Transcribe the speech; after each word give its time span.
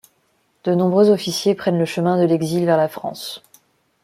De 0.63 0.73
nombreux 0.73 1.11
officiers 1.11 1.53
prennent 1.53 1.77
le 1.77 1.85
chemin 1.85 2.19
de 2.19 2.25
l'exil 2.25 2.65
vers 2.65 2.75
la 2.77 2.87
France. 2.87 3.43